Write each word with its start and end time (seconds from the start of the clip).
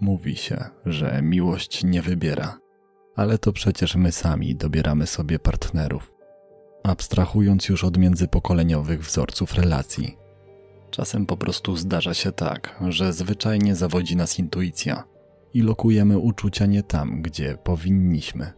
Mówi 0.00 0.36
się, 0.36 0.64
że 0.86 1.20
miłość 1.22 1.84
nie 1.84 2.02
wybiera, 2.02 2.58
ale 3.16 3.38
to 3.38 3.52
przecież 3.52 3.96
my 3.96 4.12
sami 4.12 4.56
dobieramy 4.56 5.06
sobie 5.06 5.38
partnerów. 5.38 6.12
Abstrahując 6.82 7.68
już 7.68 7.84
od 7.84 7.98
międzypokoleniowych 7.98 9.04
wzorców 9.04 9.54
relacji, 9.54 10.16
czasem 10.90 11.26
po 11.26 11.36
prostu 11.36 11.76
zdarza 11.76 12.14
się 12.14 12.32
tak, 12.32 12.82
że 12.88 13.12
zwyczajnie 13.12 13.76
zawodzi 13.76 14.16
nas 14.16 14.38
intuicja 14.38 15.04
i 15.54 15.62
lokujemy 15.62 16.18
uczucia 16.18 16.66
nie 16.66 16.82
tam, 16.82 17.22
gdzie 17.22 17.58
powinniśmy. 17.64 18.52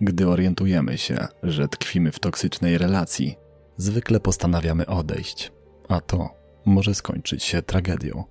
Gdy 0.00 0.28
orientujemy 0.28 0.98
się, 0.98 1.26
że 1.42 1.68
tkwimy 1.68 2.12
w 2.12 2.18
toksycznej 2.18 2.78
relacji, 2.78 3.36
zwykle 3.76 4.20
postanawiamy 4.20 4.86
odejść, 4.86 5.52
a 5.88 6.00
to 6.00 6.30
może 6.64 6.94
skończyć 6.94 7.44
się 7.44 7.62
tragedią. 7.62 8.24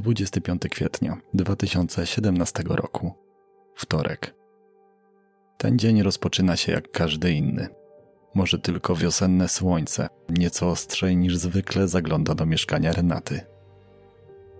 25 0.00 0.62
kwietnia 0.70 1.16
2017 1.34 2.62
roku, 2.68 3.12
wtorek. 3.74 4.34
Ten 5.58 5.78
dzień 5.78 6.02
rozpoczyna 6.02 6.56
się 6.56 6.72
jak 6.72 6.90
każdy 6.90 7.32
inny. 7.32 7.68
Może 8.34 8.58
tylko 8.58 8.96
wiosenne 8.96 9.48
słońce, 9.48 10.08
nieco 10.28 10.70
ostrzej 10.70 11.16
niż 11.16 11.36
zwykle, 11.36 11.88
zagląda 11.88 12.34
do 12.34 12.46
mieszkania 12.46 12.92
Renaty. 12.92 13.40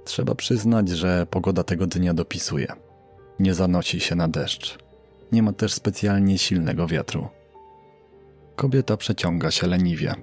Trzeba 0.05 0.35
przyznać, 0.35 0.89
że 0.89 1.27
pogoda 1.31 1.65
tego 1.65 1.87
dnia 1.87 2.15
dopisuje. 2.15 2.73
Nie 3.39 3.55
zanosi 3.55 4.01
się 4.01 4.15
na 4.15 4.29
deszcz. 4.29 4.79
Nie 5.33 5.43
ma 5.43 5.53
też 5.53 5.73
specjalnie 5.73 6.39
silnego 6.39 6.87
wiatru. 6.87 7.29
Kobieta 8.57 8.97
przeciąga 8.97 9.51
się 9.51 9.67
leniwie. 9.67 10.15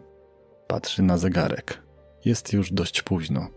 Patrzy 0.67 1.03
na 1.03 1.17
zegarek. 1.17 1.81
Jest 2.25 2.53
już 2.53 2.71
dość 2.71 3.01
późno. 3.01 3.47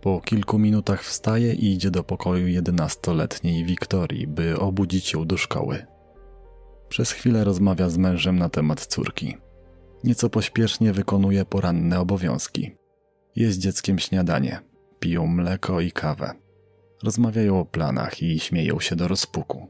Po 0.00 0.20
kilku 0.20 0.58
minutach 0.58 1.02
wstaje 1.02 1.54
i 1.54 1.72
idzie 1.72 1.90
do 1.90 2.04
pokoju 2.04 2.48
jedenastoletniej 2.48 3.64
Wiktorii, 3.64 4.26
by 4.26 4.58
obudzić 4.58 5.12
ją 5.12 5.26
do 5.26 5.36
szkoły. 5.36 5.86
Przez 6.88 7.10
chwilę 7.10 7.44
rozmawia 7.44 7.88
z 7.88 7.98
mężem 7.98 8.38
na 8.38 8.48
temat 8.48 8.86
córki. 8.86 9.36
Nieco 10.04 10.30
pośpiesznie 10.30 10.92
wykonuje 10.92 11.44
poranne 11.44 12.00
obowiązki. 12.00 12.76
Jest 13.36 13.58
dzieckiem 13.58 13.98
śniadanie, 13.98 14.60
piją 15.00 15.26
mleko 15.26 15.80
i 15.80 15.92
kawę. 15.92 16.32
Rozmawiają 17.04 17.60
o 17.60 17.64
planach 17.64 18.22
i 18.22 18.38
śmieją 18.38 18.80
się 18.80 18.96
do 18.96 19.08
rozpuku. 19.08 19.66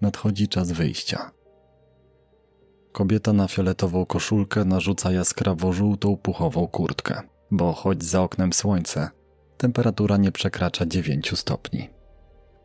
Nadchodzi 0.00 0.48
czas 0.48 0.72
wyjścia. 0.72 1.30
Kobieta 2.92 3.32
na 3.32 3.48
fioletową 3.48 4.06
koszulkę 4.06 4.64
narzuca 4.64 5.12
jaskrawo 5.12 5.72
żółtą 5.72 6.16
puchową 6.16 6.68
kurtkę 6.68 7.31
bo 7.52 7.72
choć 7.72 8.04
za 8.04 8.22
oknem 8.22 8.52
słońce, 8.52 9.10
temperatura 9.56 10.16
nie 10.16 10.32
przekracza 10.32 10.86
9 10.86 11.38
stopni. 11.38 11.90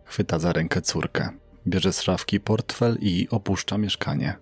Chwyta 0.06 0.40
za 0.40 0.54
rękę 0.54 0.82
córkę, 0.82 1.30
bierze 1.68 1.94
z 1.94 2.02
szafki 2.02 2.40
portfel 2.40 2.98
i 3.02 3.28
opuszcza 3.32 3.78
mieszkanie. 3.78 4.36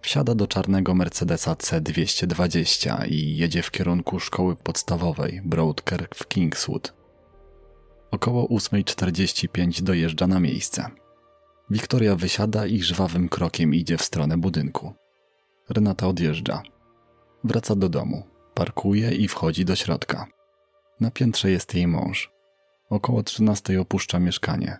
Wsiada 0.00 0.34
do 0.34 0.46
czarnego 0.46 0.94
Mercedesa 0.94 1.54
C220 1.54 3.08
i 3.08 3.36
jedzie 3.36 3.62
w 3.62 3.70
kierunku 3.70 4.20
szkoły 4.20 4.56
podstawowej 4.56 5.42
Broadkirk 5.44 6.14
w 6.14 6.28
Kingswood. 6.28 6.94
Około 8.10 8.48
8.45 8.48 9.82
dojeżdża 9.82 10.26
na 10.26 10.40
miejsce. 10.40 10.86
Wiktoria 11.70 12.16
wysiada 12.16 12.66
i 12.66 12.82
żwawym 12.82 13.28
krokiem 13.28 13.74
idzie 13.74 13.96
w 13.96 14.02
stronę 14.02 14.38
budynku. 14.38 14.92
Renata 15.68 16.08
odjeżdża. 16.08 16.62
Wraca 17.44 17.76
do 17.76 17.88
domu 17.88 18.29
parkuje 18.54 19.10
i 19.10 19.28
wchodzi 19.28 19.64
do 19.64 19.76
środka. 19.76 20.26
Na 21.00 21.10
piętrze 21.10 21.50
jest 21.50 21.74
jej 21.74 21.86
mąż. 21.86 22.32
Około 22.90 23.22
13 23.22 23.80
opuszcza 23.80 24.18
mieszkanie 24.18 24.78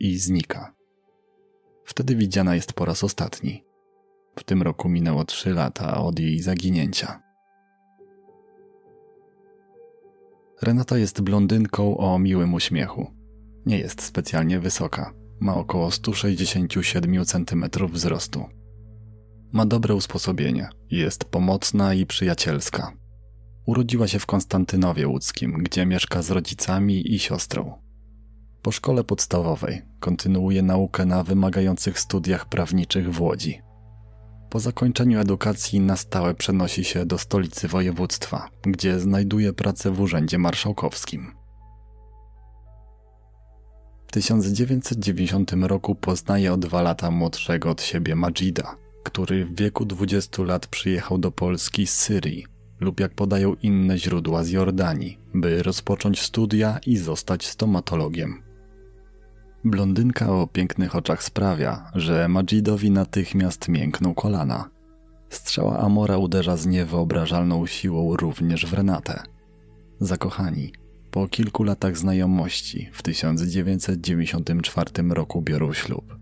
i 0.00 0.18
znika. 0.18 0.74
Wtedy 1.84 2.16
widziana 2.16 2.54
jest 2.54 2.72
po 2.72 2.84
raz 2.84 3.04
ostatni. 3.04 3.64
W 4.38 4.44
tym 4.44 4.62
roku 4.62 4.88
minęło 4.88 5.24
3 5.24 5.50
lata 5.50 6.00
od 6.00 6.18
jej 6.18 6.40
zaginięcia. 6.40 7.22
Renata 10.62 10.98
jest 10.98 11.20
blondynką 11.20 11.96
o 11.98 12.18
miłym 12.18 12.54
uśmiechu. 12.54 13.14
Nie 13.66 13.78
jest 13.78 14.02
specjalnie 14.02 14.60
wysoka. 14.60 15.14
Ma 15.40 15.54
około 15.54 15.90
167 15.90 17.24
cm 17.24 17.64
wzrostu. 17.88 18.57
Ma 19.52 19.66
dobre 19.66 19.94
usposobienie, 19.94 20.68
jest 20.90 21.24
pomocna 21.24 21.94
i 21.94 22.06
przyjacielska. 22.06 22.92
Urodziła 23.66 24.08
się 24.08 24.18
w 24.18 24.26
Konstantynowie 24.26 25.08
Łódzkim, 25.08 25.52
gdzie 25.62 25.86
mieszka 25.86 26.22
z 26.22 26.30
rodzicami 26.30 27.14
i 27.14 27.18
siostrą. 27.18 27.72
Po 28.62 28.72
szkole 28.72 29.04
podstawowej 29.04 29.82
kontynuuje 30.00 30.62
naukę 30.62 31.06
na 31.06 31.24
wymagających 31.24 32.00
studiach 32.00 32.48
prawniczych 32.48 33.12
w 33.14 33.20
Łodzi. 33.20 33.60
Po 34.50 34.60
zakończeniu 34.60 35.20
edukacji 35.20 35.80
na 35.80 35.96
stałe 35.96 36.34
przenosi 36.34 36.84
się 36.84 37.06
do 37.06 37.18
stolicy 37.18 37.68
województwa, 37.68 38.48
gdzie 38.62 39.00
znajduje 39.00 39.52
pracę 39.52 39.90
w 39.90 40.00
Urzędzie 40.00 40.38
Marszałkowskim. 40.38 41.32
W 44.06 44.12
1990 44.12 45.52
roku 45.52 45.94
poznaje 45.94 46.52
o 46.52 46.56
dwa 46.56 46.82
lata 46.82 47.10
młodszego 47.10 47.70
od 47.70 47.82
siebie 47.82 48.16
Majida, 48.16 48.76
który 49.02 49.44
w 49.44 49.56
wieku 49.56 49.84
20 49.84 50.42
lat 50.42 50.66
przyjechał 50.66 51.18
do 51.18 51.30
Polski 51.30 51.86
z 51.86 51.94
Syrii 51.94 52.46
lub 52.80 53.00
jak 53.00 53.14
podają 53.14 53.54
inne 53.62 53.98
źródła 53.98 54.44
z 54.44 54.50
Jordanii, 54.50 55.18
by 55.34 55.62
rozpocząć 55.62 56.22
studia 56.22 56.80
i 56.86 56.96
zostać 56.96 57.46
stomatologiem. 57.46 58.42
Blondynka 59.64 60.32
o 60.32 60.46
pięknych 60.46 60.96
oczach 60.96 61.22
sprawia, 61.22 61.90
że 61.94 62.28
Majidowi 62.28 62.90
natychmiast 62.90 63.68
miękną 63.68 64.14
kolana. 64.14 64.70
Strzała 65.30 65.78
Amora 65.78 66.16
uderza 66.16 66.56
z 66.56 66.66
niewyobrażalną 66.66 67.66
siłą 67.66 68.16
również 68.16 68.66
w 68.66 68.72
Renatę. 68.72 69.22
Zakochani, 70.00 70.72
po 71.10 71.28
kilku 71.28 71.62
latach 71.64 71.98
znajomości 71.98 72.88
w 72.92 73.02
1994 73.02 74.90
roku 75.08 75.42
biorą 75.42 75.72
ślub. 75.72 76.18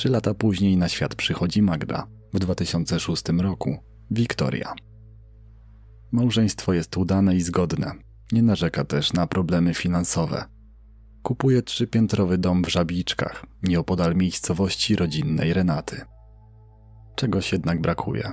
Trzy 0.00 0.08
lata 0.08 0.34
później 0.34 0.76
na 0.76 0.88
świat 0.88 1.14
przychodzi 1.14 1.62
Magda, 1.62 2.06
w 2.34 2.38
2006 2.38 3.22
roku 3.38 3.78
Wiktoria. 4.10 4.74
Małżeństwo 6.12 6.72
jest 6.72 6.96
udane 6.96 7.36
i 7.36 7.40
zgodne. 7.40 7.92
Nie 8.32 8.42
narzeka 8.42 8.84
też 8.84 9.12
na 9.12 9.26
problemy 9.26 9.74
finansowe. 9.74 10.44
Kupuje 11.22 11.62
trzypiętrowy 11.62 12.38
dom 12.38 12.62
w 12.64 12.68
Żabiczkach, 12.68 13.46
nieopodal 13.62 14.16
miejscowości 14.16 14.96
rodzinnej 14.96 15.52
Renaty. 15.52 16.00
Czegoś 17.16 17.52
jednak 17.52 17.80
brakuje. 17.80 18.32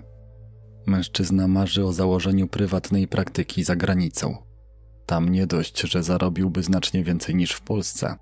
Mężczyzna 0.85 1.47
marzy 1.47 1.85
o 1.85 1.93
założeniu 1.93 2.47
prywatnej 2.47 3.07
praktyki 3.07 3.63
za 3.63 3.75
granicą. 3.75 4.37
Tam 5.05 5.29
nie 5.29 5.47
dość, 5.47 5.81
że 5.81 6.03
zarobiłby 6.03 6.63
znacznie 6.63 7.03
więcej 7.03 7.35
niż 7.35 7.51
w 7.51 7.61
Polsce, 7.61 8.15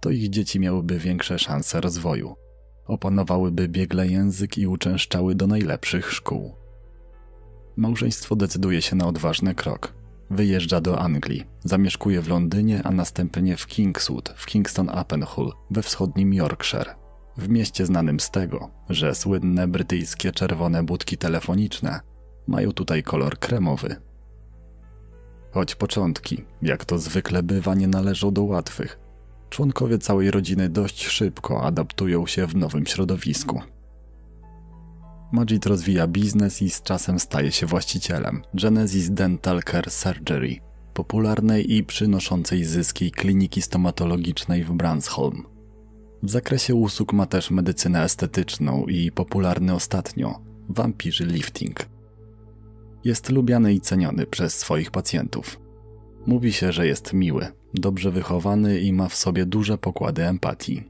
to 0.00 0.10
ich 0.10 0.30
dzieci 0.30 0.60
miałyby 0.60 0.98
większe 0.98 1.38
szanse 1.38 1.80
rozwoju. 1.80 2.41
Opanowałyby 2.86 3.68
biegle 3.68 4.06
język 4.06 4.58
i 4.58 4.66
uczęszczały 4.66 5.34
do 5.34 5.46
najlepszych 5.46 6.12
szkół. 6.12 6.54
Małżeństwo 7.76 8.36
decyduje 8.36 8.82
się 8.82 8.96
na 8.96 9.06
odważny 9.06 9.54
krok. 9.54 9.94
Wyjeżdża 10.30 10.80
do 10.80 10.98
Anglii, 10.98 11.44
zamieszkuje 11.64 12.22
w 12.22 12.28
Londynie, 12.28 12.80
a 12.84 12.90
następnie 12.90 13.56
w 13.56 13.66
Kingswood, 13.66 14.34
w 14.36 14.46
Kingston 14.46 14.90
upon 15.00 15.22
Hull, 15.22 15.52
we 15.70 15.82
wschodnim 15.82 16.34
Yorkshire. 16.34 16.94
W 17.36 17.48
mieście 17.48 17.86
znanym 17.86 18.20
z 18.20 18.30
tego, 18.30 18.70
że 18.90 19.14
słynne 19.14 19.68
brytyjskie 19.68 20.32
czerwone 20.32 20.82
budki 20.82 21.18
telefoniczne 21.18 22.00
mają 22.46 22.72
tutaj 22.72 23.02
kolor 23.02 23.38
kremowy. 23.38 23.96
Choć 25.50 25.74
początki, 25.74 26.44
jak 26.62 26.84
to 26.84 26.98
zwykle 26.98 27.42
bywa, 27.42 27.74
nie 27.74 27.88
należą 27.88 28.30
do 28.30 28.42
łatwych, 28.42 28.98
członkowie 29.52 29.98
całej 29.98 30.30
rodziny 30.30 30.68
dość 30.68 31.06
szybko 31.06 31.62
adaptują 31.62 32.26
się 32.26 32.46
w 32.46 32.56
nowym 32.56 32.86
środowisku. 32.86 33.60
Majid 35.32 35.66
rozwija 35.66 36.06
biznes 36.06 36.62
i 36.62 36.70
z 36.70 36.82
czasem 36.82 37.18
staje 37.18 37.52
się 37.52 37.66
właścicielem 37.66 38.42
Genesis 38.54 39.10
Dental 39.10 39.62
Care 39.62 39.90
Surgery, 39.90 40.56
popularnej 40.94 41.74
i 41.74 41.84
przynoszącej 41.84 42.64
zyski 42.64 43.10
kliniki 43.10 43.62
stomatologicznej 43.62 44.64
w 44.64 44.72
Bransholm. 44.72 45.46
W 46.22 46.30
zakresie 46.30 46.74
usług 46.74 47.12
ma 47.12 47.26
też 47.26 47.50
medycynę 47.50 48.02
estetyczną 48.02 48.86
i 48.86 49.10
popularny 49.10 49.74
ostatnio 49.74 50.40
vampirzy 50.68 51.26
lifting. 51.26 51.86
Jest 53.04 53.30
lubiany 53.30 53.74
i 53.74 53.80
ceniony 53.80 54.26
przez 54.26 54.58
swoich 54.58 54.90
pacjentów. 54.90 55.61
Mówi 56.26 56.52
się, 56.52 56.72
że 56.72 56.86
jest 56.86 57.12
miły, 57.12 57.46
dobrze 57.74 58.10
wychowany 58.10 58.80
i 58.80 58.92
ma 58.92 59.08
w 59.08 59.14
sobie 59.14 59.46
duże 59.46 59.78
pokłady 59.78 60.24
empatii. 60.24 60.82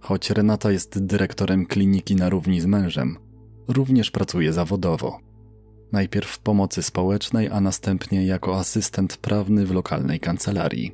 Choć 0.00 0.30
Renata 0.30 0.70
jest 0.70 1.04
dyrektorem 1.04 1.66
kliniki 1.66 2.16
na 2.16 2.28
równi 2.28 2.60
z 2.60 2.66
mężem, 2.66 3.18
również 3.68 4.10
pracuje 4.10 4.52
zawodowo. 4.52 5.18
Najpierw 5.92 6.28
w 6.28 6.38
pomocy 6.38 6.82
społecznej, 6.82 7.48
a 7.48 7.60
następnie 7.60 8.26
jako 8.26 8.58
asystent 8.58 9.16
prawny 9.16 9.66
w 9.66 9.70
lokalnej 9.70 10.20
kancelarii. 10.20 10.92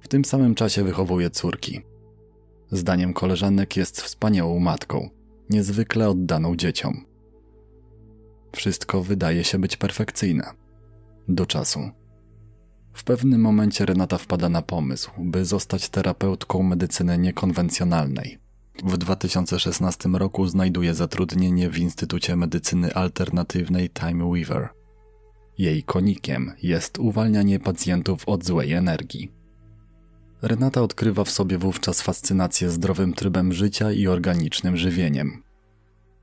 W 0.00 0.08
tym 0.08 0.24
samym 0.24 0.54
czasie 0.54 0.84
wychowuje 0.84 1.30
córki. 1.30 1.80
Zdaniem 2.70 3.12
koleżanek 3.12 3.76
jest 3.76 4.00
wspaniałą 4.00 4.58
matką, 4.58 5.10
niezwykle 5.50 6.08
oddaną 6.08 6.56
dzieciom. 6.56 7.04
Wszystko 8.52 9.02
wydaje 9.02 9.44
się 9.44 9.58
być 9.58 9.76
perfekcyjne. 9.76 10.50
Do 11.28 11.46
czasu. 11.46 11.97
W 12.98 13.04
pewnym 13.04 13.40
momencie 13.40 13.86
Renata 13.86 14.18
wpada 14.18 14.48
na 14.48 14.62
pomysł, 14.62 15.10
by 15.18 15.44
zostać 15.44 15.88
terapeutką 15.88 16.62
medycyny 16.62 17.18
niekonwencjonalnej. 17.18 18.38
W 18.84 18.96
2016 18.96 20.08
roku 20.08 20.46
znajduje 20.46 20.94
zatrudnienie 20.94 21.70
w 21.70 21.78
Instytucie 21.78 22.36
Medycyny 22.36 22.94
Alternatywnej 22.94 23.90
Time 23.90 24.30
Weaver. 24.30 24.68
Jej 25.58 25.82
konikiem 25.82 26.52
jest 26.62 26.98
uwalnianie 26.98 27.60
pacjentów 27.60 28.28
od 28.28 28.44
złej 28.44 28.72
energii. 28.72 29.32
Renata 30.42 30.82
odkrywa 30.82 31.24
w 31.24 31.30
sobie 31.30 31.58
wówczas 31.58 32.02
fascynację 32.02 32.70
zdrowym 32.70 33.12
trybem 33.12 33.52
życia 33.52 33.92
i 33.92 34.06
organicznym 34.06 34.76
żywieniem. 34.76 35.42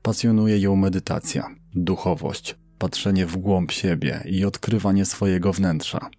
Pasjonuje 0.02 0.58
ją 0.58 0.76
medytacja, 0.76 1.48
duchowość, 1.74 2.56
patrzenie 2.78 3.26
w 3.26 3.36
głąb 3.36 3.72
siebie 3.72 4.22
i 4.26 4.44
odkrywanie 4.44 5.04
swojego 5.04 5.52
wnętrza. 5.52 6.10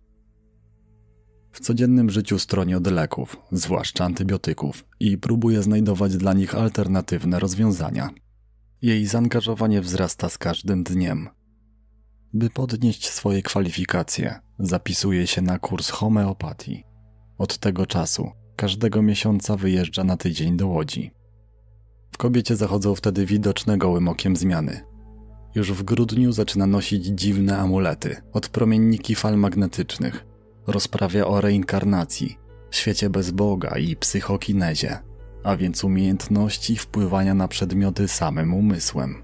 W 1.52 1.60
codziennym 1.60 2.10
życiu 2.10 2.40
stroni 2.40 2.76
od 2.76 2.88
leków, 2.88 3.38
zwłaszcza 3.52 4.06
antybiotyków, 4.06 4.86
i 5.00 5.18
próbuje 5.18 5.64
znajdować 5.64 6.18
dla 6.18 6.34
nich 6.34 6.56
alternatywne 6.56 7.40
rozwiązania. 7.40 8.10
Jej 8.82 9.06
zaangażowanie 9.06 9.82
wzrasta 9.82 10.30
z 10.30 10.38
każdym 10.38 10.84
dniem. 10.84 11.30
By 12.34 12.50
podnieść 12.50 13.10
swoje 13.10 13.42
kwalifikacje, 13.42 14.40
zapisuje 14.60 15.28
się 15.28 15.42
na 15.42 15.60
kurs 15.60 15.90
homeopatii. 15.90 16.84
Od 17.38 17.58
tego 17.58 17.86
czasu 17.86 18.32
każdego 18.56 19.02
miesiąca 19.02 19.56
wyjeżdża 19.58 20.04
na 20.04 20.18
tydzień 20.18 20.58
do 20.58 20.68
Łodzi. 20.68 21.12
W 22.12 22.18
kobiecie 22.18 22.56
zachodzą 22.56 22.96
wtedy 22.96 23.26
widoczne 23.26 23.78
gołym 23.78 24.08
okiem 24.08 24.36
zmiany. 24.36 24.82
Już 25.56 25.72
w 25.72 25.84
grudniu 25.84 26.32
zaczyna 26.32 26.68
nosić 26.68 27.06
dziwne 27.06 27.58
amulety, 27.58 28.16
odpromienniki 28.34 29.16
fal 29.16 29.38
magnetycznych. 29.38 30.27
Rozprawia 30.68 31.28
o 31.28 31.42
reinkarnacji, 31.42 32.38
świecie 32.72 33.10
bez 33.10 33.32
Boga 33.32 33.78
i 33.78 33.96
psychokinezie, 33.96 35.00
a 35.44 35.58
więc 35.58 35.84
umiejętności 35.84 36.76
wpływania 36.78 37.34
na 37.34 37.48
przedmioty 37.48 38.08
samym 38.08 38.54
umysłem. 38.54 39.24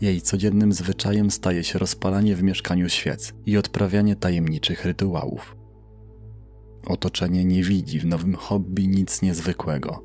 Jej 0.00 0.22
codziennym 0.22 0.72
zwyczajem 0.72 1.30
staje 1.30 1.64
się 1.64 1.78
rozpalanie 1.78 2.36
w 2.36 2.42
mieszkaniu 2.42 2.88
świec 2.88 3.34
i 3.46 3.56
odprawianie 3.56 4.16
tajemniczych 4.16 4.84
rytuałów. 4.84 5.56
Otoczenie 6.86 7.44
nie 7.44 7.62
widzi 7.62 8.00
w 8.00 8.06
nowym 8.06 8.34
hobby 8.34 8.88
nic 8.88 9.22
niezwykłego. 9.22 10.04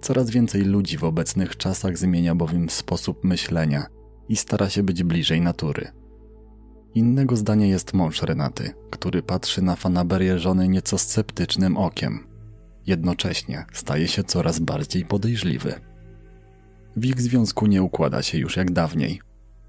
Coraz 0.00 0.30
więcej 0.30 0.62
ludzi 0.62 0.98
w 0.98 1.04
obecnych 1.04 1.56
czasach 1.56 1.98
zmienia 1.98 2.34
bowiem 2.34 2.70
sposób 2.70 3.24
myślenia 3.24 3.86
i 4.28 4.36
stara 4.36 4.70
się 4.70 4.82
być 4.82 5.02
bliżej 5.02 5.40
natury. 5.40 6.01
Innego 6.94 7.36
zdania 7.36 7.66
jest 7.66 7.94
mąż 7.94 8.22
Renaty, 8.22 8.74
który 8.90 9.22
patrzy 9.22 9.62
na 9.62 9.76
fanaberię 9.76 10.38
żony 10.38 10.68
nieco 10.68 10.98
sceptycznym 10.98 11.76
okiem. 11.76 12.26
Jednocześnie 12.86 13.64
staje 13.72 14.08
się 14.08 14.24
coraz 14.24 14.58
bardziej 14.58 15.04
podejrzliwy. 15.04 15.74
W 16.96 17.04
ich 17.04 17.20
związku 17.20 17.66
nie 17.66 17.82
układa 17.82 18.22
się 18.22 18.38
już 18.38 18.56
jak 18.56 18.70
dawniej. 18.70 19.20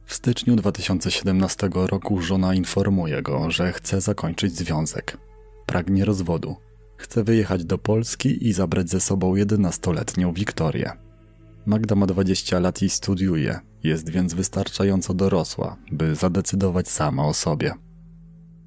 W 0.06 0.14
styczniu 0.14 0.56
2017 0.56 1.70
roku 1.74 2.22
żona 2.22 2.54
informuje 2.54 3.22
go, 3.22 3.52
że 3.52 3.74
chce 3.74 4.02
zakończyć 4.02 4.56
związek. 4.58 5.18
Pragnie 5.66 6.06
rozwodu. 6.06 6.56
Chce 6.98 7.24
wyjechać 7.24 7.66
do 7.66 7.78
Polski 7.78 8.48
i 8.48 8.54
zabrać 8.54 8.90
ze 8.90 9.00
sobą 9.00 9.36
11-letnią 9.36 10.34
Wiktorię. 10.34 10.92
Magda 11.66 11.96
ma 11.96 12.06
20 12.06 12.60
lat 12.60 12.82
i 12.82 12.90
studiuje, 12.90 13.60
jest 13.84 14.10
więc 14.10 14.34
wystarczająco 14.34 15.14
dorosła, 15.14 15.78
by 15.92 16.16
zadecydować 16.16 16.90
sama 16.90 17.28
o 17.28 17.34
sobie. 17.34 17.74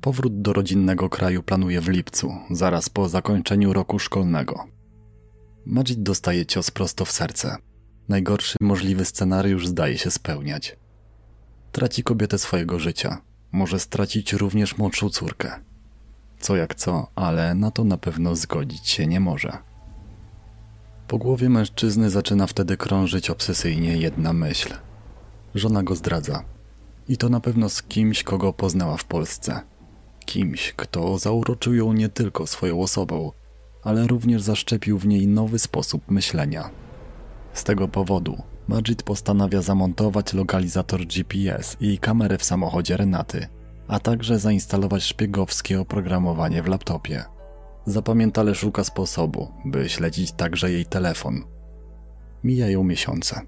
Powrót 0.00 0.43
do 0.43 0.52
rodzinnego 0.52 1.08
kraju 1.08 1.43
planuje 1.43 1.81
w 1.81 1.88
lipcu, 1.88 2.32
zaraz 2.50 2.88
po 2.88 3.08
zakończeniu 3.08 3.72
roku 3.72 3.98
szkolnego. 3.98 4.64
Majid 5.66 6.02
dostaje 6.02 6.46
cios 6.46 6.70
prosto 6.70 7.04
w 7.04 7.12
serce. 7.12 7.56
Najgorszy 8.08 8.56
możliwy 8.60 9.04
scenariusz 9.04 9.66
zdaje 9.66 9.98
się 9.98 10.10
spełniać. 10.10 10.76
Traci 11.72 12.02
kobietę 12.02 12.38
swojego 12.38 12.78
życia. 12.78 13.19
Może 13.52 13.81
stracić 13.81 14.32
również 14.32 14.78
młodszą 14.78 15.10
córkę. 15.10 15.50
Co 16.40 16.56
jak 16.56 16.75
co, 16.75 17.06
ale 17.14 17.54
na 17.54 17.70
to 17.70 17.84
na 17.84 17.98
pewno 17.98 18.37
zgodzić 18.37 18.88
się 18.88 19.06
nie 19.06 19.20
może. 19.20 19.58
Po 21.08 21.19
głowie 21.19 21.49
mężczyzny 21.49 22.11
zaczyna 22.11 22.47
wtedy 22.47 22.76
krążyć 22.76 23.31
obsesyjnie 23.31 23.97
jedna 23.97 24.32
myśl. 24.32 24.75
Żona 25.55 25.82
go 25.82 25.94
zdradza. 25.94 26.44
I 27.08 27.17
to 27.17 27.29
na 27.29 27.41
pewno 27.41 27.69
z 27.69 27.82
kimś, 27.82 28.23
kogo 28.23 28.53
poznała 28.53 28.97
w 28.97 29.05
Polsce. 29.05 29.61
Kimś, 30.25 30.73
kto 30.73 31.19
zauroczył 31.19 31.75
ją 31.75 31.93
nie 31.93 32.08
tylko 32.08 32.47
swoją 32.47 32.81
osobą, 32.81 33.32
ale 33.82 34.06
również 34.06 34.43
zaszczepił 34.43 34.99
w 34.99 35.06
niej 35.06 35.26
nowy 35.26 35.58
sposób 35.58 36.11
myślenia. 36.11 36.70
Z 37.53 37.64
tego 37.64 37.88
powodu 37.88 38.43
Majid 38.69 39.03
postanawia 39.03 39.62
zamontować 39.62 40.32
lokalizator 40.32 41.06
GPS 41.06 41.76
i 41.81 41.99
kamerę 41.99 42.38
w 42.38 42.44
samochodzie 42.44 42.97
Renaty, 42.97 43.47
a 43.88 44.00
także 44.00 44.38
zainstalować 44.38 45.03
szpiegowskie 45.03 45.81
oprogramowanie 45.81 46.62
w 46.62 46.67
laptopie. 46.67 47.36
Zapamiętale 47.87 48.55
szuka 48.55 48.85
sposobu, 48.85 49.49
by 49.65 49.88
śledzić 49.88 50.33
także 50.33 50.71
jej 50.73 50.87
telefon. 50.87 51.44
Mijają 52.44 52.84
miesiące. 52.84 53.41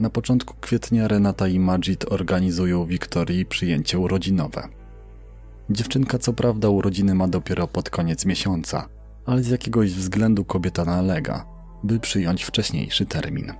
Na 0.00 0.10
początku 0.10 0.54
kwietnia 0.60 1.08
Renata 1.08 1.48
i 1.48 1.58
Majid 1.58 2.12
organizują 2.12 2.86
Wiktorii 2.86 3.46
przyjęcie 3.46 3.98
urodzinowe. 3.98 4.68
Dziewczynka 5.70 6.18
co 6.18 6.32
prawda 6.32 6.68
urodziny 6.68 7.14
ma 7.14 7.28
dopiero 7.28 7.66
pod 7.66 7.90
koniec 7.90 8.26
miesiąca, 8.26 8.88
ale 9.26 9.42
z 9.42 9.48
jakiegoś 9.48 9.92
względu 9.92 10.44
kobieta 10.44 10.84
nalega, 10.84 11.46
by 11.84 12.00
przyjąć 12.00 12.44
wcześniejszy 12.44 13.06
termin. 13.06 13.52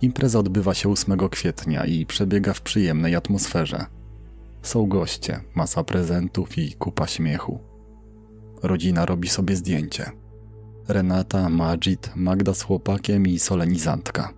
Impreza 0.00 0.38
odbywa 0.38 0.74
się 0.74 0.88
8 0.88 1.28
kwietnia 1.28 1.84
i 1.84 2.06
przebiega 2.06 2.52
w 2.52 2.60
przyjemnej 2.60 3.16
atmosferze. 3.16 3.86
Są 4.62 4.86
goście, 4.86 5.40
masa 5.54 5.84
prezentów 5.84 6.58
i 6.58 6.72
kupa 6.72 7.06
śmiechu. 7.06 7.71
Rodzina 8.62 9.06
robi 9.06 9.28
sobie 9.28 9.56
zdjęcie. 9.56 10.10
Renata, 10.88 11.48
Majid, 11.48 12.10
Magda 12.16 12.54
z 12.54 12.62
chłopakiem 12.62 13.26
i 13.26 13.38
solenizantka. 13.38 14.34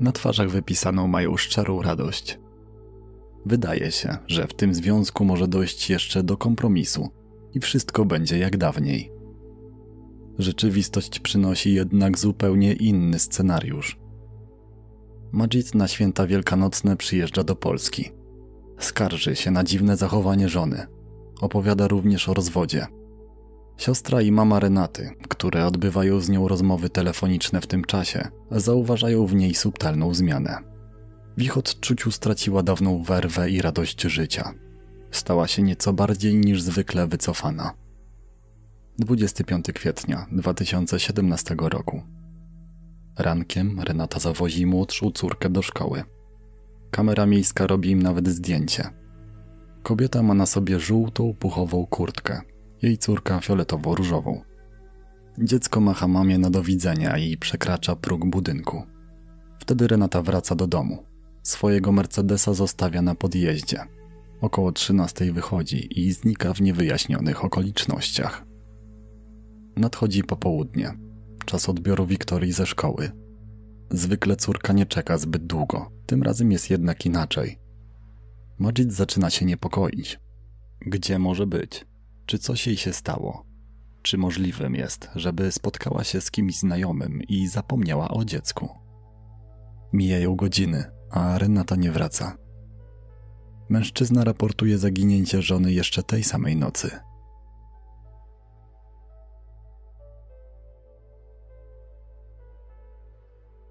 Na 0.00 0.12
twarzach 0.12 0.50
wypisaną 0.50 1.06
mają 1.06 1.36
szczerą 1.36 1.82
radość. 1.82 2.38
Wydaje 3.46 3.90
się, 3.90 4.16
że 4.26 4.46
w 4.46 4.54
tym 4.54 4.74
związku 4.74 5.24
może 5.24 5.48
dojść 5.48 5.90
jeszcze 5.90 6.22
do 6.22 6.36
kompromisu 6.36 7.08
i 7.54 7.60
wszystko 7.60 8.04
będzie 8.04 8.38
jak 8.38 8.56
dawniej. 8.56 9.12
Rzeczywistość 10.38 11.20
przynosi 11.20 11.74
jednak 11.74 12.18
zupełnie 12.18 12.72
inny 12.72 13.18
scenariusz. 13.18 13.98
Majid 15.32 15.74
na 15.74 15.88
święta 15.88 16.26
wielkanocne 16.26 16.96
przyjeżdża 16.96 17.44
do 17.44 17.56
Polski. 17.56 18.10
Skarży 18.78 19.36
się 19.36 19.50
na 19.50 19.64
dziwne 19.64 19.96
zachowanie 19.96 20.48
żony. 20.48 20.86
Opowiada 21.40 21.88
również 21.88 22.28
o 22.28 22.34
rozwodzie. 22.34 22.86
Siostra 23.82 24.22
i 24.22 24.32
mama 24.32 24.60
Renaty, 24.60 25.10
które 25.28 25.66
odbywają 25.66 26.20
z 26.20 26.28
nią 26.28 26.48
rozmowy 26.48 26.90
telefoniczne 26.90 27.60
w 27.60 27.66
tym 27.66 27.84
czasie, 27.84 28.28
zauważają 28.50 29.26
w 29.26 29.34
niej 29.34 29.54
subtelną 29.54 30.14
zmianę. 30.14 30.58
W 31.36 31.42
ich 31.42 31.56
odczuciu 31.56 32.10
straciła 32.10 32.62
dawną 32.62 33.02
werwę 33.02 33.50
i 33.50 33.62
radość 33.62 34.02
życia. 34.02 34.54
Stała 35.10 35.48
się 35.48 35.62
nieco 35.62 35.92
bardziej 35.92 36.34
niż 36.34 36.62
zwykle 36.62 37.06
wycofana. 37.06 37.72
25 38.98 39.66
kwietnia 39.74 40.26
2017 40.32 41.56
roku. 41.58 42.02
Rankiem 43.18 43.80
Renata 43.80 44.20
zawozi 44.20 44.66
młodszą 44.66 45.10
córkę 45.10 45.50
do 45.50 45.62
szkoły. 45.62 46.04
Kamera 46.90 47.26
miejska 47.26 47.66
robi 47.66 47.90
im 47.90 48.02
nawet 48.02 48.28
zdjęcie. 48.28 48.90
Kobieta 49.82 50.22
ma 50.22 50.34
na 50.34 50.46
sobie 50.46 50.80
żółtą, 50.80 51.34
puchową 51.38 51.86
kurtkę, 51.86 52.40
jej 52.82 52.98
córka 52.98 53.38
fioletowo-różową. 53.40 54.40
Dziecko 55.38 55.80
macha 55.80 56.08
mamie 56.08 56.38
na 56.38 56.50
do 56.50 56.62
widzenia 56.62 57.18
i 57.18 57.36
przekracza 57.36 57.96
próg 57.96 58.30
budynku. 58.30 58.82
Wtedy 59.58 59.88
Renata 59.88 60.22
wraca 60.22 60.54
do 60.54 60.66
domu. 60.66 61.04
Swojego 61.42 61.92
Mercedesa 61.92 62.54
zostawia 62.54 63.02
na 63.02 63.14
podjeździe. 63.14 63.84
Około 64.40 64.72
13 64.72 65.32
wychodzi 65.32 66.00
i 66.00 66.12
znika 66.12 66.54
w 66.54 66.60
niewyjaśnionych 66.60 67.44
okolicznościach. 67.44 68.44
Nadchodzi 69.76 70.24
popołudnie, 70.24 70.98
czas 71.46 71.68
odbioru 71.68 72.06
Wiktorii 72.06 72.52
ze 72.52 72.66
szkoły. 72.66 73.10
Zwykle 73.90 74.36
córka 74.36 74.72
nie 74.72 74.86
czeka 74.86 75.18
zbyt 75.18 75.46
długo, 75.46 75.90
tym 76.06 76.22
razem 76.22 76.52
jest 76.52 76.70
jednak 76.70 77.06
inaczej. 77.06 77.58
Majid 78.58 78.92
zaczyna 78.92 79.30
się 79.30 79.44
niepokoić. 79.44 80.20
Gdzie 80.80 81.18
może 81.18 81.46
być? 81.46 81.86
Czy 82.26 82.38
coś 82.38 82.66
jej 82.66 82.76
się 82.76 82.92
stało? 82.92 83.44
Czy 84.02 84.18
możliwym 84.18 84.74
jest, 84.74 85.08
żeby 85.14 85.52
spotkała 85.52 86.04
się 86.04 86.20
z 86.20 86.30
kimś 86.30 86.58
znajomym 86.58 87.22
i 87.22 87.48
zapomniała 87.48 88.08
o 88.08 88.24
dziecku? 88.24 88.68
Mijają 89.92 90.36
godziny, 90.36 90.84
a 91.10 91.38
Renata 91.38 91.76
nie 91.76 91.92
wraca. 91.92 92.36
Mężczyzna 93.68 94.24
raportuje 94.24 94.78
zaginięcie 94.78 95.42
żony 95.42 95.72
jeszcze 95.72 96.02
tej 96.02 96.24
samej 96.24 96.56
nocy. 96.56 96.90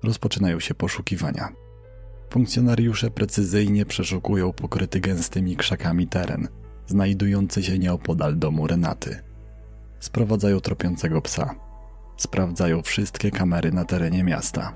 Rozpoczynają 0.04 0.60
się 0.60 0.74
poszukiwania. 0.74 1.50
Funkcjonariusze 2.30 3.12
precyzyjnie 3.12 3.86
przeszukują 3.86 4.54
pokryty 4.54 5.00
gęstymi 5.00 5.56
krzakami 5.56 6.08
teren, 6.08 6.48
znajdujący 6.92 7.64
się 7.64 7.80
nieopodal 7.80 8.38
domu 8.38 8.68
Renaty. 8.68 9.20
Sprowadzają 10.00 10.60
tropiącego 10.60 11.22
psa. 11.22 11.56
Sprawdzają 12.18 12.82
wszystkie 12.82 13.32
kamery 13.32 13.72
na 13.72 13.86
terenie 13.86 14.24
miasta. 14.24 14.74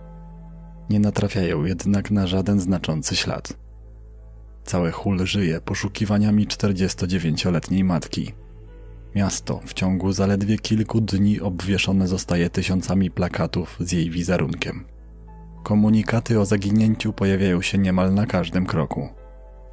Nie 0.89 0.99
natrafiają 0.99 1.65
jednak 1.65 2.11
na 2.11 2.27
żaden 2.27 2.59
znaczący 2.59 3.15
ślad. 3.15 3.53
Całe 4.63 4.91
Hul 4.91 5.25
żyje 5.25 5.61
poszukiwaniami 5.61 6.47
49-letniej 6.47 7.83
matki. 7.83 8.33
Miasto 9.15 9.61
w 9.65 9.73
ciągu 9.73 10.13
zaledwie 10.13 10.57
kilku 10.57 11.01
dni 11.01 11.41
obwieszone 11.41 12.07
zostaje 12.07 12.49
tysiącami 12.49 13.11
plakatów 13.11 13.77
z 13.79 13.91
jej 13.91 14.09
wizerunkiem. 14.09 14.85
Komunikaty 15.63 16.39
o 16.39 16.45
zaginięciu 16.45 17.13
pojawiają 17.13 17.61
się 17.61 17.77
niemal 17.77 18.13
na 18.13 18.25
każdym 18.25 18.65
kroku, 18.65 19.09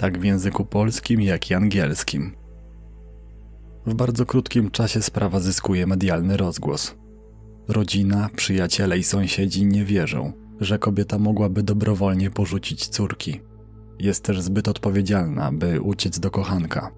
tak 0.03 0.19
w 0.19 0.25
języku 0.25 0.65
polskim, 0.65 1.21
jak 1.21 1.51
i 1.51 1.55
angielskim. 1.55 2.33
W 3.87 3.95
bardzo 3.95 4.27
krótkim 4.27 4.71
czasie 4.71 5.03
sprawa 5.03 5.41
zyskuje 5.41 5.87
medialny 5.87 6.37
rozgłos. 6.37 6.95
Rodzina, 7.69 8.31
przyjaciele 8.37 8.99
i 8.99 9.05
sąsiedzi 9.05 9.67
nie 9.67 9.85
wierzą, 9.85 10.33
że 10.61 10.79
kobieta 10.79 11.19
mogłaby 11.19 11.63
dobrowolnie 11.63 12.31
porzucić 12.31 12.89
córki. 12.89 13.41
Jest 13.99 14.25
też 14.25 14.41
zbyt 14.41 14.69
odpowiedzialna, 14.69 15.53
by 15.53 15.81
uciec 15.81 16.19
do 16.19 16.31
kochanka. 16.31 16.91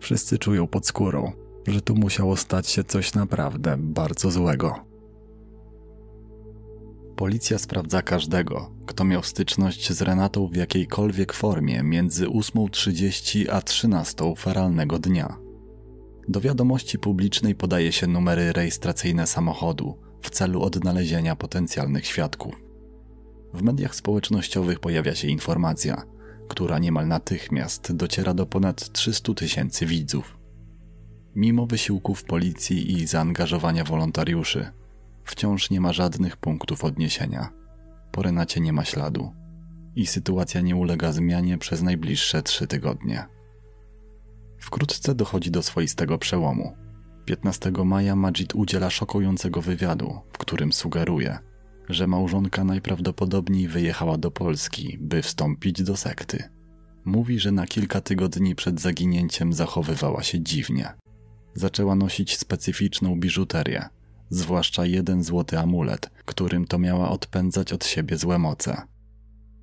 Wszyscy 0.00 0.38
czują 0.38 0.66
pod 0.66 0.86
skórą, 0.86 1.32
że 1.66 1.80
tu 1.80 1.94
musiało 1.94 2.36
stać 2.36 2.68
się 2.68 2.84
coś 2.84 3.14
naprawdę 3.14 3.76
bardzo 3.78 4.30
złego. 4.30 4.91
Policja 7.16 7.58
sprawdza 7.58 8.02
każdego, 8.02 8.70
kto 8.86 9.04
miał 9.04 9.22
styczność 9.22 9.92
z 9.92 10.02
Renatą 10.02 10.46
w 10.46 10.56
jakiejkolwiek 10.56 11.32
formie 11.32 11.82
między 11.82 12.26
8.30 12.26 13.50
a 13.50 13.60
13.00 13.60 14.38
feralnego 14.38 14.98
dnia. 14.98 15.36
Do 16.28 16.40
wiadomości 16.40 16.98
publicznej 16.98 17.54
podaje 17.54 17.92
się 17.92 18.06
numery 18.06 18.52
rejestracyjne 18.52 19.26
samochodu 19.26 19.98
w 20.22 20.30
celu 20.30 20.62
odnalezienia 20.62 21.36
potencjalnych 21.36 22.06
świadków. 22.06 22.54
W 23.54 23.62
mediach 23.62 23.94
społecznościowych 23.94 24.80
pojawia 24.80 25.14
się 25.14 25.28
informacja, 25.28 26.02
która 26.48 26.78
niemal 26.78 27.08
natychmiast 27.08 27.92
dociera 27.92 28.34
do 28.34 28.46
ponad 28.46 28.92
300 28.92 29.34
tysięcy 29.34 29.86
widzów. 29.86 30.38
Mimo 31.34 31.66
wysiłków 31.66 32.24
policji 32.24 32.92
i 32.92 33.06
zaangażowania 33.06 33.84
wolontariuszy, 33.84 34.70
wciąż 35.24 35.70
nie 35.70 35.80
ma 35.80 35.92
żadnych 35.92 36.36
punktów 36.36 36.84
odniesienia. 36.84 37.52
Po 38.12 38.22
Renacie 38.22 38.60
nie 38.60 38.72
ma 38.72 38.84
śladu 38.84 39.32
i 39.96 40.06
sytuacja 40.06 40.60
nie 40.60 40.76
ulega 40.76 41.12
zmianie 41.12 41.58
przez 41.58 41.82
najbliższe 41.82 42.42
trzy 42.42 42.66
tygodnie. 42.66 43.24
Wkrótce 44.58 45.14
dochodzi 45.14 45.50
do 45.50 45.62
swoistego 45.62 46.18
przełomu. 46.18 46.76
15 47.24 47.72
maja 47.84 48.16
Majid 48.16 48.54
udziela 48.54 48.90
szokującego 48.90 49.62
wywiadu, 49.62 50.20
w 50.32 50.38
którym 50.38 50.72
sugeruje, 50.72 51.38
że 51.88 52.06
małżonka 52.06 52.64
najprawdopodobniej 52.64 53.68
wyjechała 53.68 54.18
do 54.18 54.30
Polski, 54.30 54.98
by 55.00 55.22
wstąpić 55.22 55.82
do 55.82 55.96
sekty. 55.96 56.44
Mówi, 57.04 57.38
że 57.38 57.52
na 57.52 57.66
kilka 57.66 58.00
tygodni 58.00 58.54
przed 58.54 58.80
zaginięciem 58.80 59.52
zachowywała 59.52 60.22
się 60.22 60.40
dziwnie. 60.40 60.92
Zaczęła 61.54 61.94
nosić 61.94 62.38
specyficzną 62.38 63.20
biżuterię, 63.20 63.88
zwłaszcza 64.32 64.86
jeden 64.86 65.22
złoty 65.22 65.58
amulet, 65.58 66.10
którym 66.24 66.66
to 66.66 66.78
miała 66.78 67.10
odpędzać 67.10 67.72
od 67.72 67.84
siebie 67.84 68.18
złe 68.18 68.38
moce. 68.38 68.82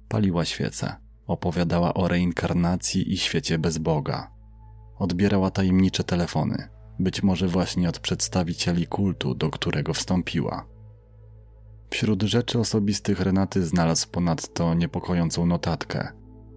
Paliła 0.10 0.46
świece, 0.46 0.96
opowiadała 1.28 1.94
o 1.94 2.08
reinkarnacji 2.08 3.14
i 3.14 3.18
świecie 3.18 3.58
bez 3.58 3.78
Boga. 3.78 4.32
Odbierała 4.98 5.52
tajemnicze 5.52 6.04
telefony, 6.04 6.68
być 7.00 7.24
może 7.24 7.48
właśnie 7.48 7.90
od 7.90 8.00
przedstawicieli 8.00 8.88
kultu, 8.88 9.36
do 9.36 9.50
którego 9.50 9.94
wstąpiła. 9.94 10.66
Wśród 11.90 12.24
rzeczy 12.24 12.60
osobistych 12.60 13.20
Renaty 13.20 13.66
znalazł 13.66 14.10
ponadto 14.10 14.74
niepokojącą 14.74 15.46
notatkę, 15.46 16.12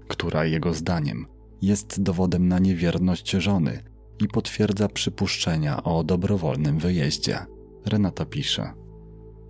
która 0.09 0.45
jego 0.45 0.75
zdaniem 0.75 1.27
jest 1.63 2.03
dowodem 2.03 2.49
na 2.49 2.59
niewierność 2.59 3.31
żony 3.31 3.83
i 4.21 4.29
potwierdza 4.29 4.89
przypuszczenia 4.89 5.83
o 5.83 6.05
dobrowolnym 6.05 6.79
wyjeździe. 6.79 7.39
Renata 7.87 8.25
pisze: 8.25 8.73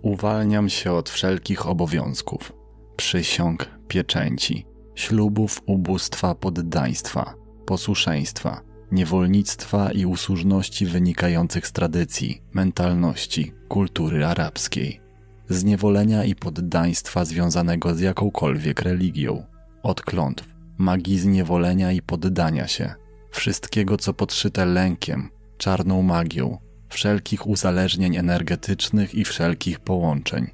Uwalniam 0.01 0.69
się 0.69 0.91
od 0.91 1.09
wszelkich 1.09 1.67
obowiązków, 1.67 2.53
przysiąg, 2.95 3.69
pieczęci, 3.87 4.65
ślubów, 4.95 5.61
ubóstwa, 5.65 6.35
poddaństwa, 6.35 7.35
posłuszeństwa, 7.65 8.61
niewolnictwa 8.91 9.91
i 9.91 10.05
usłużności 10.05 10.85
wynikających 10.85 11.67
z 11.67 11.71
tradycji, 11.71 12.41
mentalności, 12.53 13.53
kultury 13.67 14.25
arabskiej, 14.25 15.01
zniewolenia 15.49 16.23
i 16.23 16.35
poddaństwa 16.35 17.25
związanego 17.25 17.95
z 17.95 17.99
jakąkolwiek 17.99 18.81
religią, 18.81 19.43
od 19.83 20.01
klątw, 20.01 20.45
magii 20.77 21.19
zniewolenia 21.19 21.91
i 21.91 22.01
poddania 22.01 22.67
się, 22.67 22.93
wszystkiego 23.31 23.97
co 23.97 24.13
podszyte 24.13 24.65
lękiem, 24.65 25.29
czarną 25.57 26.01
magią, 26.01 26.57
wszelkich 26.93 27.47
uzależnień 27.47 28.15
energetycznych 28.15 29.15
i 29.15 29.25
wszelkich 29.25 29.79
połączeń. 29.79 30.47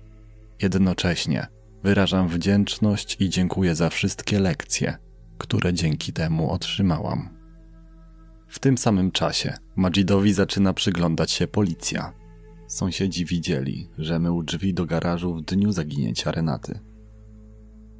Jednocześnie 0.61 1.47
wyrażam 1.83 2.27
wdzięczność 2.27 3.17
i 3.19 3.29
dziękuję 3.29 3.75
za 3.75 3.89
wszystkie 3.89 4.39
lekcje, 4.39 4.97
które 5.37 5.73
dzięki 5.73 6.13
temu 6.13 6.51
otrzymałam. 6.51 7.29
W 8.47 8.59
tym 8.59 8.77
samym 8.77 9.11
czasie 9.11 9.53
Majidowi 9.75 10.33
zaczyna 10.33 10.73
przyglądać 10.73 11.31
się 11.31 11.47
policja. 11.47 12.13
Sąsiedzi 12.67 13.25
widzieli, 13.25 13.89
że 13.97 14.19
mył 14.19 14.43
drzwi 14.43 14.73
do 14.73 14.85
garażu 14.85 15.35
w 15.35 15.41
dniu 15.41 15.71
zaginięcia 15.71 16.31
Renaty. 16.31 16.79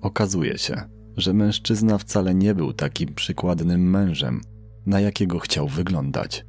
Okazuje 0.02 0.58
się, 0.58 0.82
że 1.18 1.34
mężczyzna 1.34 1.98
wcale 1.98 2.36
nie 2.36 2.56
był 2.56 2.74
takim 2.74 3.14
przykładnym 3.14 3.90
mężem, 3.90 4.42
na 4.86 5.00
jakiego 5.00 5.40
chciał 5.40 5.68
wyglądać. 5.68 6.46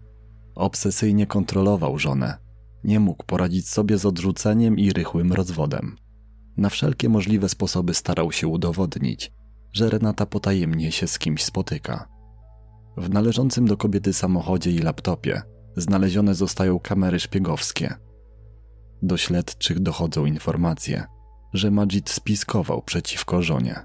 Obsesyjnie 0.54 1.26
kontrolował 1.26 1.98
żonę. 1.98 2.38
Nie 2.84 3.00
mógł 3.00 3.24
poradzić 3.24 3.68
sobie 3.68 3.98
z 3.98 4.06
odrzuceniem 4.06 4.78
i 4.78 4.92
rychłym 4.92 5.32
rozwodem. 5.32 5.96
Na 6.56 6.68
wszelkie 6.68 7.08
możliwe 7.08 7.48
sposoby 7.48 7.94
starał 7.94 8.32
się 8.32 8.48
udowodnić, 8.48 9.32
że 9.72 9.90
Renata 9.90 10.26
potajemnie 10.26 10.92
się 10.92 11.06
z 11.06 11.18
kimś 11.18 11.44
spotyka. 11.44 12.08
W 12.96 13.10
należącym 13.10 13.66
do 13.66 13.76
kobiety 13.76 14.12
samochodzie 14.12 14.70
i 14.70 14.78
laptopie 14.78 15.42
znalezione 15.76 16.34
zostają 16.34 16.78
kamery 16.78 17.20
szpiegowskie. 17.20 17.94
Do 19.02 19.16
śledczych 19.16 19.80
dochodzą 19.80 20.24
informacje, 20.24 21.04
że 21.52 21.70
Majid 21.70 22.10
spiskował 22.10 22.82
przeciwko 22.82 23.42
żonie. 23.42 23.80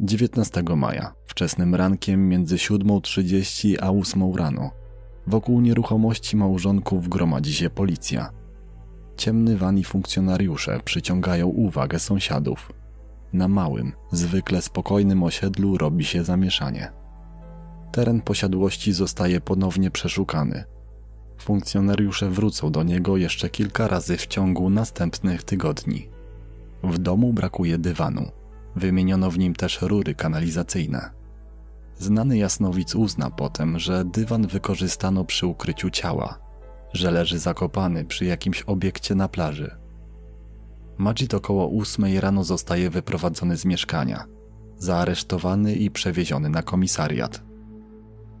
19 0.00 0.62
maja, 0.76 1.14
wczesnym 1.26 1.74
rankiem 1.74 2.28
między 2.28 2.56
7.30 2.56 3.76
a 3.80 3.90
8 3.90 4.34
rano, 4.34 4.70
wokół 5.26 5.60
nieruchomości 5.60 6.36
małżonków 6.36 7.08
gromadzi 7.08 7.54
się 7.54 7.70
policja. 7.70 8.30
Ciemny 9.16 9.56
van 9.56 9.78
i 9.78 9.84
funkcjonariusze 9.84 10.80
przyciągają 10.84 11.46
uwagę 11.46 11.98
sąsiadów. 11.98 12.72
Na 13.32 13.48
małym, 13.48 13.92
zwykle 14.12 14.62
spokojnym 14.62 15.22
osiedlu 15.22 15.78
robi 15.78 16.04
się 16.04 16.24
zamieszanie. 16.24 16.92
Teren 17.92 18.20
posiadłości 18.20 18.92
zostaje 18.92 19.40
ponownie 19.40 19.90
przeszukany. 19.90 20.64
Funkcjonariusze 21.38 22.30
wrócą 22.30 22.72
do 22.72 22.82
niego 22.82 23.16
jeszcze 23.16 23.48
kilka 23.50 23.88
razy 23.88 24.16
w 24.16 24.26
ciągu 24.26 24.70
następnych 24.70 25.42
tygodni. 25.42 26.08
W 26.82 26.98
domu 26.98 27.32
brakuje 27.32 27.78
dywanu. 27.78 28.30
Wymieniono 28.76 29.30
w 29.30 29.38
nim 29.38 29.54
też 29.54 29.82
rury 29.82 30.14
kanalizacyjne. 30.14 31.19
Znany 32.00 32.38
jasnowic 32.38 32.94
uzna 32.94 33.30
potem, 33.30 33.78
że 33.78 34.04
dywan 34.04 34.46
wykorzystano 34.46 35.24
przy 35.24 35.46
ukryciu 35.46 35.90
ciała, 35.90 36.38
że 36.92 37.10
leży 37.10 37.38
zakopany 37.38 38.04
przy 38.04 38.24
jakimś 38.24 38.62
obiekcie 38.62 39.14
na 39.14 39.28
plaży. 39.28 39.76
Majid 40.98 41.34
około 41.34 41.66
ósmej 41.66 42.20
rano 42.20 42.44
zostaje 42.44 42.90
wyprowadzony 42.90 43.56
z 43.56 43.64
mieszkania, 43.64 44.24
zaaresztowany 44.76 45.74
i 45.74 45.90
przewieziony 45.90 46.50
na 46.50 46.62
komisariat. 46.62 47.42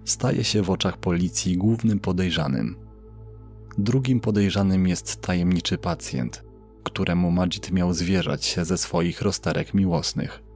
Staje 0.04 0.44
się 0.44 0.62
w 0.62 0.70
oczach 0.70 0.96
policji 0.96 1.56
głównym 1.56 1.98
podejrzanym. 1.98 2.76
Drugim 3.78 4.20
podejrzanym 4.20 4.88
jest 4.88 5.20
tajemniczy 5.20 5.78
pacjent, 5.78 6.44
któremu 6.82 7.30
Majid 7.30 7.72
miał 7.72 7.92
zwierzać 7.92 8.44
się 8.44 8.64
ze 8.64 8.78
swoich 8.78 9.22
rozterek 9.22 9.74
miłosnych. 9.74 10.49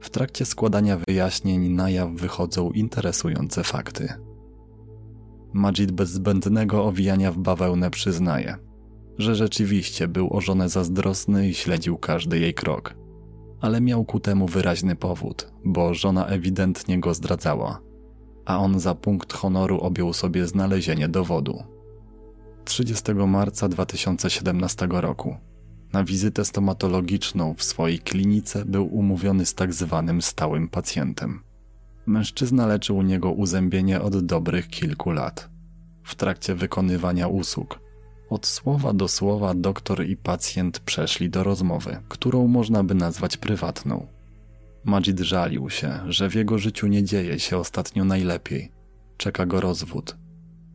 W 0.00 0.10
trakcie 0.10 0.44
składania 0.44 0.98
wyjaśnień 1.08 1.68
na 1.68 1.90
jaw 1.90 2.10
wychodzą 2.10 2.70
interesujące 2.70 3.64
fakty. 3.64 4.12
Majid 5.52 5.92
bez 5.92 6.10
zbędnego 6.10 6.84
owijania 6.84 7.32
w 7.32 7.38
bawełnę 7.38 7.90
przyznaje, 7.90 8.56
że 9.18 9.34
rzeczywiście 9.34 10.08
był 10.08 10.36
o 10.36 10.40
żonę 10.40 10.68
zazdrosny 10.68 11.48
i 11.48 11.54
śledził 11.54 11.98
każdy 11.98 12.38
jej 12.38 12.54
krok. 12.54 12.94
Ale 13.60 13.80
miał 13.80 14.04
ku 14.04 14.20
temu 14.20 14.46
wyraźny 14.46 14.96
powód, 14.96 15.52
bo 15.64 15.94
żona 15.94 16.26
ewidentnie 16.26 17.00
go 17.00 17.14
zdradzała, 17.14 17.80
a 18.44 18.58
on 18.58 18.80
za 18.80 18.94
punkt 18.94 19.32
honoru 19.32 19.78
objął 19.78 20.12
sobie 20.12 20.46
znalezienie 20.46 21.08
dowodu. 21.08 21.62
30 22.64 23.14
marca 23.14 23.68
2017 23.68 24.88
roku 24.90 25.36
na 25.92 26.04
wizytę 26.04 26.44
stomatologiczną 26.44 27.54
w 27.54 27.62
swojej 27.62 27.98
klinice 27.98 28.64
był 28.64 28.86
umówiony 28.96 29.46
z 29.46 29.54
tak 29.54 29.74
zwanym 29.74 30.22
stałym 30.22 30.68
pacjentem. 30.68 31.42
Mężczyzna 32.06 32.66
leczył 32.66 32.96
u 32.96 33.02
niego 33.02 33.32
uzębienie 33.32 34.00
od 34.00 34.26
dobrych 34.26 34.68
kilku 34.68 35.10
lat. 35.10 35.50
W 36.04 36.14
trakcie 36.14 36.54
wykonywania 36.54 37.28
usług, 37.28 37.80
od 38.30 38.46
słowa 38.46 38.92
do 38.92 39.08
słowa 39.08 39.54
doktor 39.54 40.06
i 40.06 40.16
pacjent 40.16 40.78
przeszli 40.78 41.30
do 41.30 41.44
rozmowy, 41.44 42.02
którą 42.08 42.46
można 42.46 42.84
by 42.84 42.94
nazwać 42.94 43.36
prywatną. 43.36 44.06
Majid 44.84 45.20
żalił 45.20 45.70
się, 45.70 45.92
że 46.06 46.28
w 46.28 46.34
jego 46.34 46.58
życiu 46.58 46.86
nie 46.86 47.04
dzieje 47.04 47.38
się 47.38 47.58
ostatnio 47.58 48.04
najlepiej. 48.04 48.72
Czeka 49.16 49.46
go 49.46 49.60
rozwód. 49.60 50.16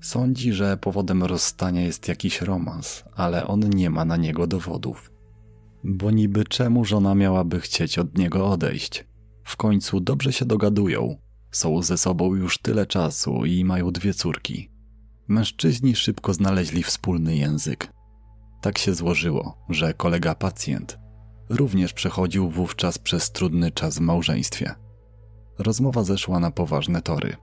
Sądzi, 0.05 0.53
że 0.53 0.77
powodem 0.77 1.23
rozstania 1.23 1.81
jest 1.81 2.07
jakiś 2.07 2.41
romans, 2.41 3.03
ale 3.15 3.47
on 3.47 3.69
nie 3.69 3.89
ma 3.89 4.05
na 4.05 4.17
niego 4.17 4.47
dowodów. 4.47 5.11
Bo 5.83 6.11
niby 6.11 6.43
czemu 6.43 6.85
żona 6.85 7.15
miałaby 7.15 7.59
chcieć 7.59 7.99
od 7.99 8.17
niego 8.17 8.47
odejść? 8.47 9.05
W 9.43 9.57
końcu 9.57 9.99
dobrze 9.99 10.33
się 10.33 10.45
dogadują, 10.45 11.15
są 11.51 11.81
ze 11.81 11.97
sobą 11.97 12.35
już 12.35 12.57
tyle 12.57 12.85
czasu 12.85 13.45
i 13.45 13.65
mają 13.65 13.91
dwie 13.91 14.13
córki. 14.13 14.71
Mężczyźni 15.27 15.95
szybko 15.95 16.33
znaleźli 16.33 16.83
wspólny 16.83 17.35
język. 17.35 17.93
Tak 18.61 18.77
się 18.77 18.93
złożyło, 18.93 19.65
że 19.69 19.93
kolega 19.93 20.35
pacjent 20.35 20.99
również 21.49 21.93
przechodził 21.93 22.49
wówczas 22.49 22.97
przez 22.97 23.31
trudny 23.31 23.71
czas 23.71 23.97
w 23.97 24.01
małżeństwie. 24.01 24.75
Rozmowa 25.59 26.03
zeszła 26.03 26.39
na 26.39 26.51
poważne 26.51 27.01
tory. 27.01 27.35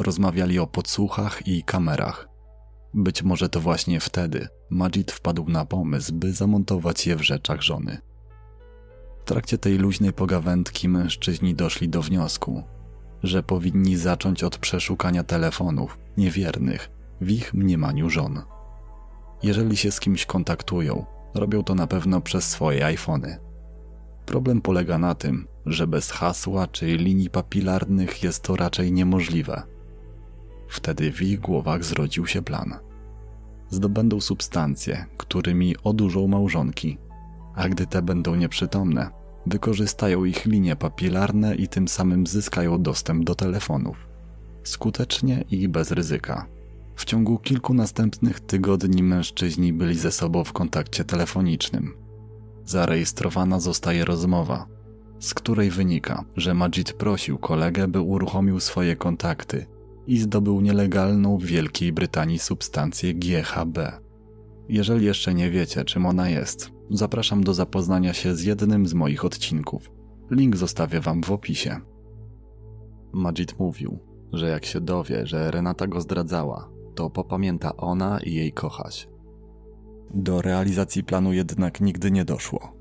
Rozmawiali 0.00 0.58
o 0.58 0.66
podsłuchach 0.66 1.46
i 1.46 1.62
kamerach. 1.62 2.28
Być 2.94 3.22
może 3.22 3.48
to 3.48 3.60
właśnie 3.60 4.00
wtedy 4.00 4.48
Majid 4.70 5.12
wpadł 5.12 5.48
na 5.48 5.64
pomysł, 5.64 6.14
by 6.14 6.32
zamontować 6.32 7.06
je 7.06 7.16
w 7.16 7.22
rzeczach 7.22 7.62
żony. 7.62 7.98
W 9.20 9.24
trakcie 9.24 9.58
tej 9.58 9.78
luźnej 9.78 10.12
pogawędki 10.12 10.88
mężczyźni 10.88 11.54
doszli 11.54 11.88
do 11.88 12.02
wniosku, 12.02 12.62
że 13.22 13.42
powinni 13.42 13.96
zacząć 13.96 14.44
od 14.44 14.58
przeszukania 14.58 15.24
telefonów 15.24 15.98
niewiernych 16.16 16.90
w 17.20 17.30
ich 17.30 17.54
mniemaniu 17.54 18.10
żon. 18.10 18.42
Jeżeli 19.42 19.76
się 19.76 19.90
z 19.90 20.00
kimś 20.00 20.26
kontaktują, 20.26 21.06
robią 21.34 21.62
to 21.62 21.74
na 21.74 21.86
pewno 21.86 22.20
przez 22.20 22.44
swoje 22.44 22.86
iPhony. 22.86 23.38
Problem 24.26 24.60
polega 24.60 24.98
na 24.98 25.14
tym, 25.14 25.46
że 25.66 25.86
bez 25.86 26.10
hasła 26.10 26.66
czy 26.66 26.86
linii 26.86 27.30
papilarnych 27.30 28.22
jest 28.22 28.42
to 28.42 28.56
raczej 28.56 28.92
niemożliwe. 28.92 29.77
Wtedy 30.68 31.12
w 31.12 31.22
ich 31.22 31.40
głowach 31.40 31.84
zrodził 31.84 32.26
się 32.26 32.42
plan. 32.42 32.74
Zdobędą 33.70 34.20
substancje, 34.20 35.06
którymi 35.16 35.76
odurzą 35.84 36.28
małżonki, 36.28 36.98
a 37.54 37.68
gdy 37.68 37.86
te 37.86 38.02
będą 38.02 38.34
nieprzytomne, 38.34 39.10
wykorzystają 39.46 40.24
ich 40.24 40.46
linie 40.46 40.76
papilarne 40.76 41.54
i 41.54 41.68
tym 41.68 41.88
samym 41.88 42.26
zyskają 42.26 42.82
dostęp 42.82 43.24
do 43.24 43.34
telefonów. 43.34 44.08
Skutecznie 44.62 45.44
i 45.50 45.68
bez 45.68 45.90
ryzyka. 45.90 46.46
W 46.94 47.04
ciągu 47.04 47.38
kilku 47.38 47.74
następnych 47.74 48.40
tygodni 48.40 49.02
mężczyźni 49.02 49.72
byli 49.72 49.98
ze 49.98 50.12
sobą 50.12 50.44
w 50.44 50.52
kontakcie 50.52 51.04
telefonicznym. 51.04 51.94
Zarejestrowana 52.64 53.60
zostaje 53.60 54.04
rozmowa, 54.04 54.66
z 55.18 55.34
której 55.34 55.70
wynika, 55.70 56.24
że 56.36 56.54
Majid 56.54 56.92
prosił 56.92 57.38
kolegę, 57.38 57.88
by 57.88 58.00
uruchomił 58.00 58.60
swoje 58.60 58.96
kontakty 58.96 59.66
i 60.08 60.18
zdobył 60.18 60.60
nielegalną 60.60 61.38
w 61.38 61.44
Wielkiej 61.44 61.92
Brytanii 61.92 62.38
substancję 62.38 63.14
GHB. 63.14 63.78
Jeżeli 64.68 65.06
jeszcze 65.06 65.34
nie 65.34 65.50
wiecie, 65.50 65.84
czym 65.84 66.06
ona 66.06 66.28
jest, 66.28 66.70
zapraszam 66.90 67.44
do 67.44 67.54
zapoznania 67.54 68.12
się 68.12 68.36
z 68.36 68.42
jednym 68.42 68.86
z 68.86 68.94
moich 68.94 69.24
odcinków. 69.24 69.90
Link 70.30 70.56
zostawię 70.56 71.00
wam 71.00 71.22
w 71.22 71.30
opisie. 71.30 71.80
Majid 73.12 73.58
mówił, 73.58 73.98
że 74.32 74.48
jak 74.48 74.64
się 74.64 74.80
dowie, 74.80 75.26
że 75.26 75.50
Renata 75.50 75.86
go 75.86 76.00
zdradzała, 76.00 76.70
to 76.94 77.10
popamięta 77.10 77.76
ona 77.76 78.20
i 78.20 78.34
jej 78.34 78.52
kochać. 78.52 79.08
Do 80.14 80.42
realizacji 80.42 81.04
planu 81.04 81.32
jednak 81.32 81.80
nigdy 81.80 82.10
nie 82.10 82.24
doszło. 82.24 82.72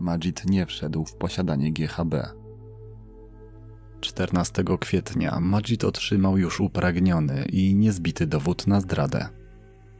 Majid 0.00 0.50
nie 0.50 0.66
wszedł 0.66 1.04
w 1.04 1.16
posiadanie 1.16 1.72
GHB. 1.72 2.14
14 4.00 4.64
kwietnia 4.80 5.40
Majid 5.40 5.84
otrzymał 5.84 6.38
już 6.38 6.60
upragniony 6.60 7.44
i 7.44 7.74
niezbity 7.74 8.26
dowód 8.26 8.66
na 8.66 8.80
zdradę. 8.80 9.28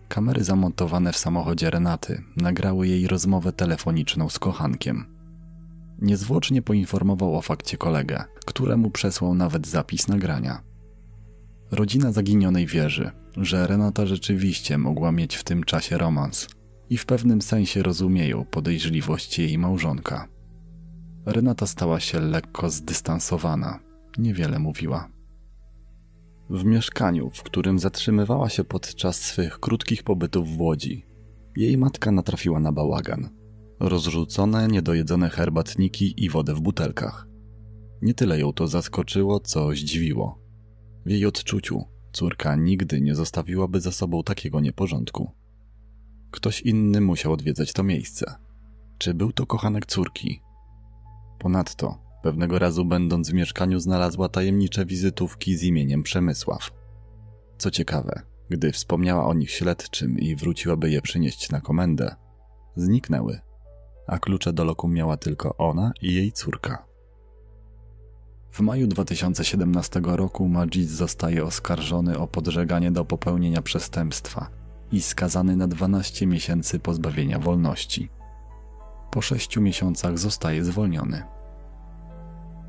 Kamery 0.08 0.44
zamontowane 0.44 1.12
w 1.12 1.16
samochodzie 1.16 1.70
Renaty 1.70 2.22
nagrały 2.36 2.88
jej 2.88 3.06
rozmowę 3.06 3.52
telefoniczną 3.52 4.28
z 4.28 4.38
kochankiem. 4.38 5.06
Niezwłocznie 5.98 6.62
poinformował 6.62 7.36
o 7.36 7.42
fakcie 7.42 7.76
kolegę, 7.76 8.24
któremu 8.46 8.90
przesłał 8.90 9.34
nawet 9.34 9.66
zapis 9.66 10.08
nagrania. 10.08 10.62
Rodzina 11.70 12.12
zaginionej 12.12 12.66
wierzy, 12.66 13.10
że 13.36 13.66
Renata 13.66 14.06
rzeczywiście 14.06 14.78
mogła 14.78 15.12
mieć 15.12 15.36
w 15.36 15.44
tym 15.44 15.64
czasie 15.64 15.98
romans 15.98 16.48
i 16.90 16.96
w 16.98 17.06
pewnym 17.06 17.42
sensie 17.42 17.82
rozumieją 17.82 18.44
podejrzliwość 18.44 19.38
jej 19.38 19.58
małżonka. 19.58 20.28
Renata 21.26 21.66
stała 21.66 22.00
się 22.00 22.20
lekko 22.20 22.70
zdystansowana, 22.70 23.78
niewiele 24.18 24.58
mówiła. 24.58 25.08
W 26.50 26.64
mieszkaniu, 26.64 27.30
w 27.30 27.42
którym 27.42 27.78
zatrzymywała 27.78 28.48
się 28.48 28.64
podczas 28.64 29.20
swych 29.20 29.60
krótkich 29.60 30.02
pobytów 30.02 30.48
w 30.56 30.60
Łodzi, 30.60 31.06
jej 31.56 31.78
matka 31.78 32.10
natrafiła 32.10 32.60
na 32.60 32.72
bałagan. 32.72 33.28
Rozrzucone, 33.80 34.68
niedojedzone 34.68 35.30
herbatniki 35.30 36.24
i 36.24 36.30
wodę 36.30 36.54
w 36.54 36.60
butelkach. 36.60 37.28
Nie 38.02 38.14
tyle 38.14 38.38
ją 38.38 38.52
to 38.52 38.68
zaskoczyło, 38.68 39.40
co 39.40 39.70
zdziwiło. 39.70 40.42
W 41.06 41.10
jej 41.10 41.26
odczuciu 41.26 41.84
córka 42.12 42.56
nigdy 42.56 43.00
nie 43.00 43.14
zostawiłaby 43.14 43.80
za 43.80 43.92
sobą 43.92 44.22
takiego 44.22 44.60
nieporządku. 44.60 45.30
Ktoś 46.30 46.60
inny 46.60 47.00
musiał 47.00 47.32
odwiedzać 47.32 47.72
to 47.72 47.82
miejsce. 47.82 48.34
Czy 48.98 49.14
był 49.14 49.32
to 49.32 49.46
kochanek 49.46 49.86
córki? 49.86 50.40
Ponadto, 51.38 52.07
pewnego 52.28 52.58
razu 52.58 52.84
będąc 52.84 53.30
w 53.30 53.34
mieszkaniu, 53.34 53.80
znalazła 53.80 54.28
tajemnicze 54.28 54.86
wizytówki 54.86 55.56
z 55.56 55.62
imieniem 55.62 56.02
Przemysław. 56.02 56.70
Co 57.58 57.70
ciekawe, 57.70 58.22
gdy 58.50 58.72
wspomniała 58.72 59.26
o 59.26 59.34
nich 59.34 59.50
śledczym 59.50 60.18
i 60.18 60.36
wróciłaby 60.36 60.90
je 60.90 61.02
przynieść 61.02 61.50
na 61.50 61.60
komendę, 61.60 62.16
zniknęły, 62.76 63.40
a 64.06 64.18
klucze 64.18 64.52
do 64.52 64.64
lokum 64.64 64.94
miała 64.94 65.16
tylko 65.16 65.56
ona 65.56 65.92
i 66.02 66.14
jej 66.14 66.32
córka. 66.32 66.84
W 68.50 68.60
maju 68.60 68.86
2017 68.86 70.00
roku 70.04 70.48
Majid 70.48 70.88
zostaje 70.88 71.44
oskarżony 71.44 72.18
o 72.18 72.26
podżeganie 72.26 72.90
do 72.90 73.04
popełnienia 73.04 73.62
przestępstwa 73.62 74.50
i 74.92 75.02
skazany 75.02 75.56
na 75.56 75.68
12 75.68 76.26
miesięcy 76.26 76.78
pozbawienia 76.78 77.38
wolności. 77.38 78.10
Po 79.10 79.20
sześciu 79.20 79.60
miesiącach 79.60 80.18
zostaje 80.18 80.64
zwolniony. 80.64 81.37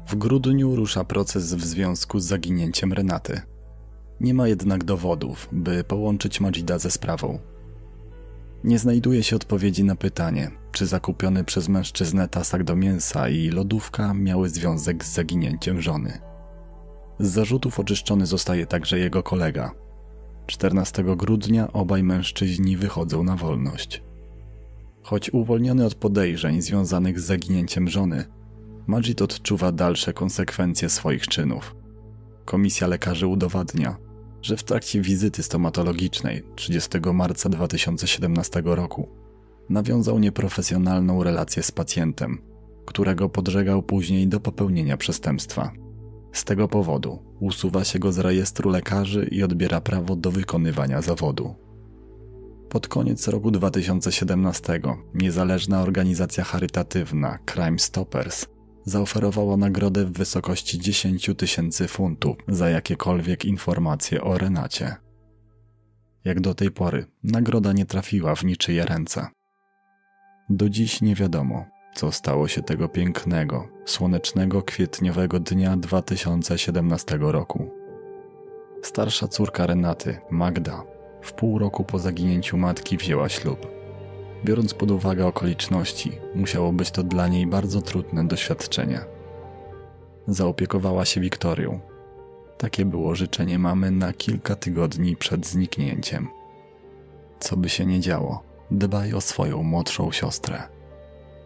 W 0.09 0.15
grudniu 0.15 0.75
rusza 0.75 1.03
proces 1.03 1.53
w 1.53 1.65
związku 1.65 2.19
z 2.19 2.25
zaginięciem 2.25 2.93
Renaty. 2.93 3.41
Nie 4.21 4.33
ma 4.33 4.47
jednak 4.47 4.83
dowodów, 4.83 5.49
by 5.51 5.83
połączyć 5.83 6.41
Majida 6.41 6.79
ze 6.79 6.91
sprawą. 6.91 7.39
Nie 8.63 8.79
znajduje 8.79 9.23
się 9.23 9.35
odpowiedzi 9.35 9.83
na 9.83 9.95
pytanie, 9.95 10.51
czy 10.71 10.85
zakupiony 10.85 11.43
przez 11.43 11.69
mężczyznę 11.69 12.27
tasak 12.27 12.63
do 12.63 12.75
mięsa 12.75 13.29
i 13.29 13.49
lodówka 13.49 14.13
miały 14.13 14.49
związek 14.49 15.05
z 15.05 15.13
zaginięciem 15.13 15.81
żony. 15.81 16.19
Z 17.19 17.29
zarzutów 17.29 17.79
oczyszczony 17.79 18.25
zostaje 18.25 18.65
także 18.65 18.99
jego 18.99 19.23
kolega. 19.23 19.71
14 20.47 21.03
grudnia 21.03 21.73
obaj 21.73 22.03
mężczyźni 22.03 22.77
wychodzą 22.77 23.23
na 23.23 23.35
wolność. 23.35 24.03
Choć 25.03 25.33
uwolniony 25.33 25.85
od 25.85 25.95
podejrzeń 25.95 26.61
związanych 26.61 27.19
z 27.19 27.23
zaginięciem 27.23 27.89
żony, 27.89 28.38
Majid 28.89 29.21
odczuwa 29.21 29.71
dalsze 29.71 30.13
konsekwencje 30.13 30.89
swoich 30.89 31.27
czynów. 31.27 31.75
Komisja 32.45 32.87
lekarzy 32.87 33.27
udowadnia, 33.27 33.97
że 34.41 34.57
w 34.57 34.63
trakcie 34.63 35.01
wizyty 35.01 35.43
stomatologicznej 35.43 36.43
30 36.55 36.89
marca 37.13 37.49
2017 37.49 38.61
roku 38.65 39.09
nawiązał 39.69 40.19
nieprofesjonalną 40.19 41.23
relację 41.23 41.63
z 41.63 41.71
pacjentem, 41.71 42.41
którego 42.85 43.29
podżegał 43.29 43.83
później 43.83 44.27
do 44.27 44.39
popełnienia 44.39 44.97
przestępstwa. 44.97 45.71
Z 46.33 46.43
tego 46.43 46.67
powodu 46.67 47.19
usuwa 47.39 47.83
się 47.83 47.99
go 47.99 48.11
z 48.11 48.19
rejestru 48.19 48.69
lekarzy 48.69 49.27
i 49.31 49.43
odbiera 49.43 49.81
prawo 49.81 50.15
do 50.15 50.31
wykonywania 50.31 51.01
zawodu. 51.01 51.55
Pod 52.69 52.87
koniec 52.87 53.27
roku 53.27 53.51
2017 53.51 54.81
niezależna 55.13 55.81
organizacja 55.81 56.43
charytatywna 56.43 57.39
Crime 57.45 57.79
Stoppers 57.79 58.45
zaoferowała 58.89 59.57
nagrodę 59.57 60.05
w 60.05 60.11
wysokości 60.11 60.79
10 60.79 61.29
tysięcy 61.37 61.87
funtów 61.87 62.37
za 62.47 62.69
jakiekolwiek 62.69 63.45
informacje 63.45 64.21
o 64.21 64.37
Renacie. 64.37 64.95
Jak 66.25 66.41
do 66.41 66.53
tej 66.53 66.71
pory, 66.71 67.05
nagroda 67.23 67.73
nie 67.73 67.85
trafiła 67.85 68.35
w 68.35 68.43
niczyje 68.43 68.85
ręce. 68.85 69.27
Do 70.49 70.69
dziś 70.69 71.01
nie 71.01 71.15
wiadomo, 71.15 71.65
co 71.95 72.11
stało 72.11 72.47
się 72.47 72.61
tego 72.61 72.89
pięknego, 72.89 73.67
słonecznego 73.85 74.61
kwietniowego 74.61 75.39
dnia 75.39 75.77
2017 75.77 77.17
roku. 77.21 77.71
Starsza 78.81 79.27
córka 79.27 79.67
Renaty, 79.67 80.17
Magda, 80.31 80.83
w 81.21 81.33
pół 81.33 81.59
roku 81.59 81.83
po 81.83 81.99
zaginięciu 81.99 82.57
matki 82.57 82.97
wzięła 82.97 83.29
ślub. 83.29 83.78
Biorąc 84.45 84.73
pod 84.73 84.91
uwagę 84.91 85.27
okoliczności, 85.27 86.11
musiało 86.35 86.73
być 86.73 86.91
to 86.91 87.03
dla 87.03 87.27
niej 87.27 87.47
bardzo 87.47 87.81
trudne 87.81 88.27
doświadczenie. 88.27 88.99
Zaopiekowała 90.27 91.05
się 91.05 91.21
Wiktorią. 91.21 91.79
Takie 92.57 92.85
było 92.85 93.15
życzenie 93.15 93.59
mamy 93.59 93.91
na 93.91 94.13
kilka 94.13 94.55
tygodni 94.55 95.15
przed 95.15 95.47
zniknięciem. 95.47 96.27
Co 97.39 97.57
by 97.57 97.69
się 97.69 97.85
nie 97.85 97.99
działo, 97.99 98.43
dbaj 98.71 99.13
o 99.13 99.21
swoją 99.21 99.63
młodszą 99.63 100.11
siostrę. 100.11 100.63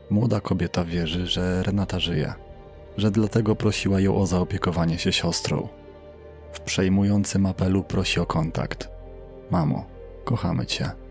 Młoda 0.10 0.41
kobieta 0.41 0.86
wierzy, 0.86 1.27
że 1.27 1.63
Renata 1.63 1.99
żyje, 1.99 2.34
że 2.97 3.12
dlatego 3.12 3.56
prosiła 3.56 3.99
ją 3.99 4.17
o 4.17 4.25
zaopiekowanie 4.25 4.97
się 4.97 5.12
siostrą. 5.12 5.67
W 6.51 6.60
przejmującym 6.60 7.45
apelu 7.45 7.84
prosi 7.84 8.19
o 8.19 8.25
kontakt. 8.25 8.89
Mamo, 9.51 9.86
kochamy 10.23 10.65
cię. 10.65 11.02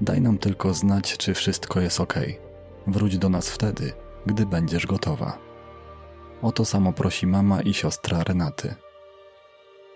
Daj 0.00 0.20
nam 0.20 0.38
tylko 0.38 0.74
znać, 0.74 1.16
czy 1.16 1.34
wszystko 1.34 1.80
jest 1.80 2.00
ok. 2.00 2.14
Wróć 2.86 3.18
do 3.18 3.28
nas 3.28 3.50
wtedy, 3.50 3.92
gdy 4.26 4.46
będziesz 4.46 4.86
gotowa. 4.86 5.38
O 6.42 6.52
to 6.52 6.64
samo 6.64 6.92
prosi 6.92 7.26
mama 7.26 7.60
i 7.60 7.74
siostra 7.74 8.24
Renaty. 8.24 8.74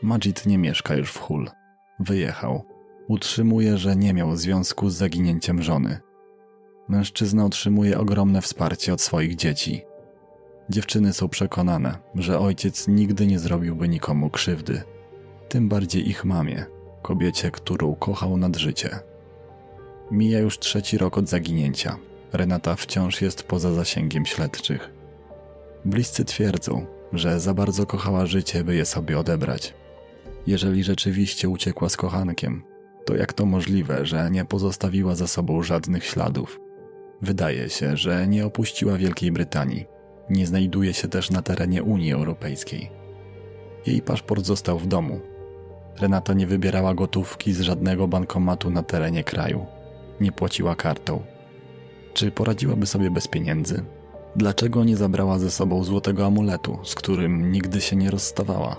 Majid 0.02 0.46
nie 0.46 0.58
mieszka 0.58 0.94
już 0.94 1.12
w 1.12 1.18
Hul. 1.18 1.50
Wyjechał. 1.98 2.64
Utrzymuje, 3.08 3.78
że 3.78 3.96
nie 3.96 4.14
miał 4.14 4.36
związku 4.36 4.90
z 4.90 4.94
zaginięciem 4.94 5.62
żony. 5.62 6.00
Mężczyzna 6.88 7.44
otrzymuje 7.44 7.98
ogromne 7.98 8.42
wsparcie 8.42 8.92
od 8.92 9.00
swoich 9.00 9.36
dzieci. 9.36 9.82
Dziewczyny 10.70 11.12
są 11.12 11.28
przekonane, 11.28 11.98
że 12.14 12.38
ojciec 12.38 12.88
nigdy 12.88 13.26
nie 13.26 13.38
zrobiłby 13.38 13.88
nikomu 13.88 14.30
krzywdy, 14.30 14.82
tym 15.48 15.68
bardziej 15.68 16.08
ich 16.08 16.24
mamie, 16.24 16.66
kobiecie, 17.02 17.50
którą 17.50 17.94
kochał 17.94 18.36
nad 18.36 18.56
życie. 18.56 19.09
Mija 20.10 20.38
już 20.38 20.58
trzeci 20.58 20.98
rok 20.98 21.18
od 21.18 21.28
zaginięcia. 21.28 21.96
Renata 22.32 22.76
wciąż 22.76 23.22
jest 23.22 23.42
poza 23.42 23.72
zasięgiem 23.72 24.26
śledczych. 24.26 24.90
Bliscy 25.84 26.24
twierdzą, 26.24 26.86
że 27.12 27.40
za 27.40 27.54
bardzo 27.54 27.86
kochała 27.86 28.26
życie, 28.26 28.64
by 28.64 28.74
je 28.74 28.84
sobie 28.84 29.18
odebrać. 29.18 29.74
Jeżeli 30.46 30.84
rzeczywiście 30.84 31.48
uciekła 31.48 31.88
z 31.88 31.96
kochankiem, 31.96 32.62
to 33.04 33.16
jak 33.16 33.32
to 33.32 33.46
możliwe, 33.46 34.06
że 34.06 34.30
nie 34.30 34.44
pozostawiła 34.44 35.14
za 35.14 35.26
sobą 35.26 35.62
żadnych 35.62 36.04
śladów? 36.04 36.60
Wydaje 37.22 37.68
się, 37.68 37.96
że 37.96 38.26
nie 38.26 38.46
opuściła 38.46 38.96
Wielkiej 38.96 39.32
Brytanii. 39.32 39.86
Nie 40.30 40.46
znajduje 40.46 40.94
się 40.94 41.08
też 41.08 41.30
na 41.30 41.42
terenie 41.42 41.82
Unii 41.82 42.12
Europejskiej. 42.12 42.90
Jej 43.86 44.02
paszport 44.02 44.46
został 44.46 44.78
w 44.78 44.86
domu. 44.86 45.20
Renata 46.00 46.34
nie 46.34 46.46
wybierała 46.46 46.94
gotówki 46.94 47.52
z 47.52 47.60
żadnego 47.60 48.08
bankomatu 48.08 48.70
na 48.70 48.82
terenie 48.82 49.24
kraju. 49.24 49.66
Nie 50.20 50.32
płaciła 50.32 50.76
kartą. 50.76 51.22
Czy 52.14 52.30
poradziłaby 52.30 52.86
sobie 52.86 53.10
bez 53.10 53.28
pieniędzy? 53.28 53.84
Dlaczego 54.36 54.84
nie 54.84 54.96
zabrała 54.96 55.38
ze 55.38 55.50
sobą 55.50 55.84
złotego 55.84 56.26
amuletu, 56.26 56.78
z 56.84 56.94
którym 56.94 57.52
nigdy 57.52 57.80
się 57.80 57.96
nie 57.96 58.10
rozstawała? 58.10 58.76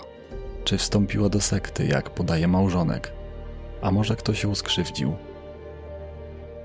Czy 0.64 0.78
wstąpiła 0.78 1.28
do 1.28 1.40
sekty, 1.40 1.86
jak 1.86 2.10
podaje 2.10 2.48
małżonek? 2.48 3.12
A 3.82 3.90
może 3.90 4.16
ktoś 4.16 4.42
ją 4.42 4.54
skrzywdził? 4.54 5.16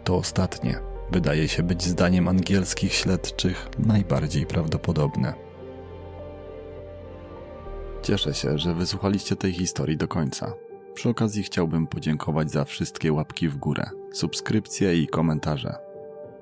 To 0.03 0.15
ostatnie 0.15 0.79
wydaje 1.11 1.47
się 1.47 1.63
być 1.63 1.83
zdaniem 1.83 2.27
angielskich 2.27 2.93
śledczych 2.93 3.69
najbardziej 3.79 4.45
prawdopodobne. 4.45 5.33
Cieszę 8.01 8.33
się, 8.33 8.57
że 8.57 8.73
wysłuchaliście 8.73 9.35
tej 9.35 9.53
historii 9.53 9.97
do 9.97 10.07
końca. 10.07 10.53
Przy 10.97 11.09
okazji 11.09 11.43
chciałbym 11.43 11.87
podziękować 11.87 12.51
za 12.51 12.65
wszystkie 12.65 13.13
łapki 13.13 13.49
w 13.49 13.57
górę, 13.57 13.89
subskrypcje 14.13 14.95
i 14.95 15.07
komentarze. 15.07 15.75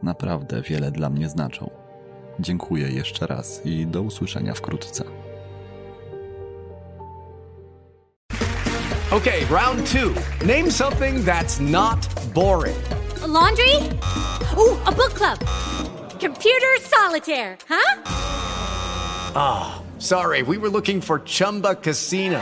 Naprawdę 0.03 0.61
wiele 0.61 0.91
dla 0.91 1.09
mnie 1.09 1.29
znaczą. 1.29 1.69
Dziękuję 2.39 2.89
jeszcze 2.89 3.27
raz 3.27 3.65
i 3.65 3.87
do 3.87 4.01
usłyszenia 4.01 4.53
wkrótce. 4.53 5.03
Okay, 9.11 9.45
round 9.49 9.91
two. 9.91 10.13
Name 10.45 10.71
something 10.71 11.25
that's 11.25 11.61
not 11.61 11.99
boring. 12.33 12.77
A 13.23 13.27
laundry? 13.27 13.75
Ooh, 14.57 14.77
a 14.85 14.91
book 14.91 15.13
club. 15.13 15.39
Computer 16.09 16.79
solitaire, 16.81 17.57
huh? 17.69 17.99
Sorry, 19.99 20.43
we 20.43 20.57
were 20.57 20.71
looking 20.71 21.03
for 21.03 21.21
Chumba 21.25 21.75
Casino. 21.75 22.41